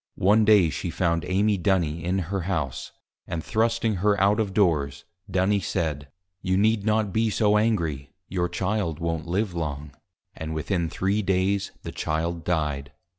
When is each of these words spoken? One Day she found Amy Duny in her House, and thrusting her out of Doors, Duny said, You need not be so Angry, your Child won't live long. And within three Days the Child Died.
One 0.17 0.45
Day 0.45 0.71
she 0.71 0.89
found 0.89 1.25
Amy 1.25 1.59
Duny 1.59 2.01
in 2.03 2.17
her 2.33 2.41
House, 2.41 2.91
and 3.27 3.43
thrusting 3.43 3.97
her 3.97 4.19
out 4.19 4.39
of 4.39 4.51
Doors, 4.51 5.05
Duny 5.29 5.61
said, 5.63 6.07
You 6.41 6.57
need 6.57 6.83
not 6.87 7.13
be 7.13 7.29
so 7.29 7.55
Angry, 7.55 8.11
your 8.27 8.49
Child 8.49 8.97
won't 8.97 9.27
live 9.27 9.53
long. 9.53 9.91
And 10.35 10.55
within 10.55 10.89
three 10.89 11.21
Days 11.21 11.71
the 11.83 11.91
Child 11.91 12.43
Died. 12.43 12.93